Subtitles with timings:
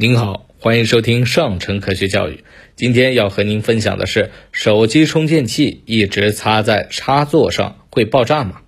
[0.00, 2.44] 您好，欢迎收听上城科学教育。
[2.76, 8.60] 今天要和您分享的是，手机充电器一直插在插座上会爆炸吗？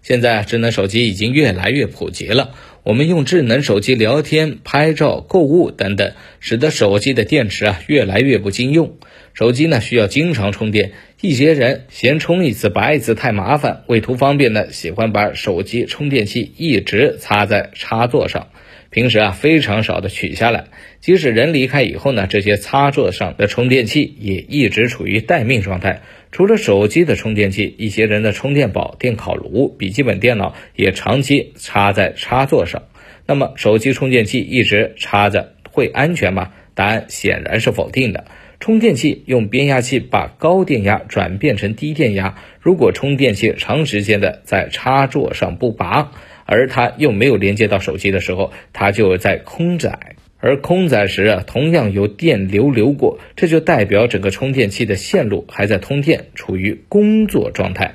[0.00, 2.54] 现在智能手机已经越来越普及了，
[2.84, 8.96] 我们用智能手机聊天、拍照、购物等等，使得手机的电池啊越来越不经用。
[9.34, 18.50] 手机呢需要经常充电，一些人嫌充一次拔一次太麻烦，为图方便呢，喜欢把手机充电器一直插在插座上。
[18.90, 20.64] 平时啊，非常少的取下来。
[20.98, 26.02] 即使人离开以后呢，这些插座上的充电器也一直处于待命状态。
[26.32, 32.82] 除了手机的充电器，一些人的充电宝、电烤炉、笔记本电脑也长期插在插座上。
[33.26, 36.50] 那么，手机充电器一直插着会安全吗？
[36.74, 38.24] 答案显然是否定的。
[38.58, 46.12] 充电器用变压器把高电压转变成低电压，如果充电器长时间的在插座上不拔。
[46.50, 57.94] 而它又没有连接到手机的时候，它就在空载，而空载时啊，同样有电流流过，这就代表整个充电器的线路还在通电，处于工作状态。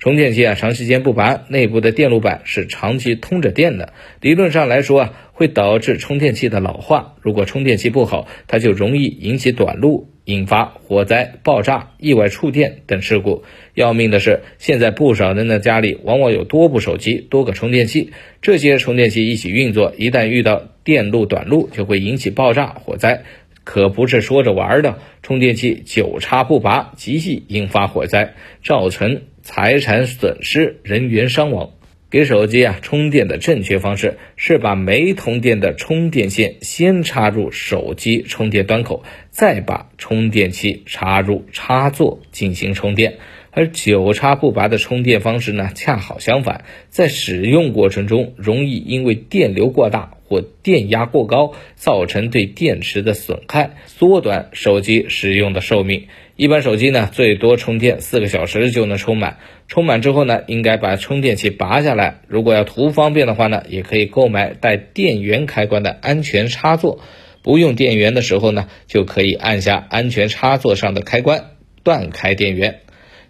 [0.00, 7.14] 充电器啊，长时间不拔，内部的电路板是长期通着电的，理论上来说啊，会导致充电器的老化。
[7.22, 10.11] 如果充电器不好，它就容易引起短路。
[10.24, 13.42] 引发火灾、爆炸、意外触电等事故。
[13.74, 23.22] 要命的是，现在不少人的家里往往有多部手机、多个充电器，这些充电器一起运作，一旦遇到电路短路，就会引起爆炸、火灾，
[23.64, 24.98] 可不是说着玩的。
[25.22, 31.70] 充电器久插不拔，极易引发火灾，造成财产损失、人员伤亡。
[32.12, 43.14] 给手机啊充电的正确方式是把没通电的充电线先插入手机充电端口，再把充电器插入插座进行充电。
[43.54, 56.06] 而久插不拔的充电方式呢，恰好相反，在使用过程中容易因为电流过大或电压过高，造成对电池的损害，缩短手机使用的寿命。
[56.34, 59.36] 一般手机呢，最多充电四个小时就能充满。
[59.68, 62.20] 充满之后呢，应该把充电器拔下来。
[62.28, 67.00] 如果要图方便的话呢，也可以购买带电源开关的安全插座。
[67.42, 71.50] 不用电源的时候呢，就可以按下安全插座上的开关，
[71.82, 72.80] 断开电源。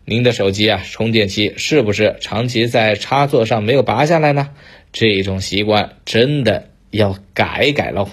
[0.05, 4.51] 您的手机啊，充电器是不是长期在插座上没有拔下来呢？
[4.93, 8.09] 这种习惯真的要改改喽。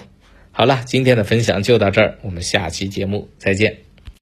[0.52, 3.89] 好了，今天的分享就到这儿，我们下期节目再见。